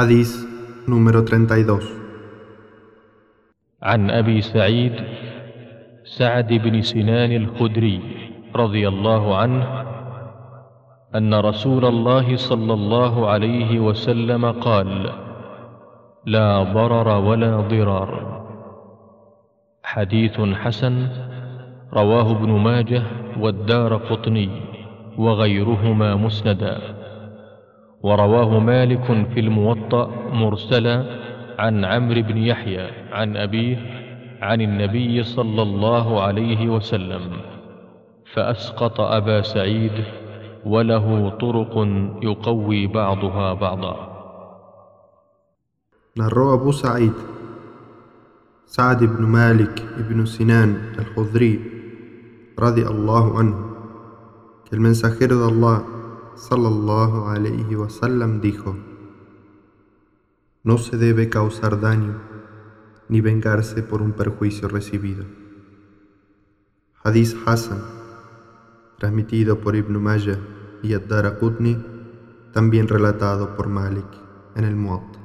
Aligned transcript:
حديث 0.00 0.32
número 0.88 1.20
32 1.28 1.76
عن 3.82 4.10
أبي 4.10 4.40
سعيد 4.40 4.92
سعد 6.04 6.48
بن 6.52 6.80
سنان 6.82 7.32
الخدري 7.32 8.00
رضي 8.56 8.88
الله 8.88 9.36
عنه 9.36 9.84
أن 11.14 11.34
رسول 11.34 11.84
الله 11.84 12.36
صلى 12.36 12.72
الله 12.72 13.28
عليه 13.28 13.80
وسلم 13.80 14.50
قال 14.64 15.12
لا 16.26 16.62
ضرر 16.62 17.08
ولا 17.20 17.60
ضرار 17.60 18.10
حديث 19.84 20.40
حسن 20.40 21.08
رواه 21.92 22.30
ابن 22.30 22.50
ماجه 22.50 23.02
والدار 23.36 23.96
قطني 23.96 24.48
وغيرهما 25.18 26.14
مسندا. 26.16 27.09
ورواه 28.02 28.58
مالك 28.58 29.04
في 29.34 29.40
الموطأ 29.40 30.10
مرسلا 30.32 30.96
عن 31.58 31.84
عمرو 31.84 32.22
بن 32.22 32.36
يحيى 32.36 33.12
عن 33.12 33.36
أبيه 33.36 33.78
عن 34.42 34.60
النبي 34.60 35.22
صلى 35.22 35.62
الله 35.62 36.22
عليه 36.22 36.68
وسلم 36.68 37.22
فأسقط 38.32 39.00
أبا 39.00 39.42
سعيد 39.42 39.92
وله 40.64 41.28
طرق 41.28 41.74
يقوي 42.22 42.86
بعضها 42.86 43.54
بعضا. 43.54 44.10
Abu 46.20 46.72
Sa'id, 46.72 47.14
Sa'd 48.66 49.00
ibn 49.02 49.24
Malik 49.24 49.72
ibn 49.96 50.26
Sinan 50.26 50.92
al-Khudri, 50.98 51.56
radiallahu 52.58 53.38
anhu, 53.40 53.62
que 54.68 54.76
el 54.76 54.80
mensajero 54.80 55.38
de 55.38 55.46
Allah, 55.54 55.99
sallallahu 56.36 57.28
alayhi 57.28 57.74
wa 57.76 57.88
sallam, 57.88 58.40
dijo: 58.40 58.76
No 60.62 60.78
se 60.78 60.96
debe 60.96 61.28
causar 61.28 61.80
daño 61.80 62.20
ni 63.08 63.20
vengarse 63.20 63.82
por 63.82 64.02
un 64.02 64.12
perjuicio 64.12 64.68
recibido. 64.68 65.24
Hadith 67.02 67.36
Hassan, 67.46 67.82
transmitido 68.98 69.60
por 69.60 69.74
Ibn 69.74 70.02
Majah 70.02 70.38
y 70.82 70.94
Ad-Daraqutni, 70.94 71.82
también 72.52 72.88
relatado 72.88 73.56
por 73.56 73.68
Malik 73.68 74.06
en 74.54 74.64
el 74.64 74.76
Muwatta. 74.76 75.19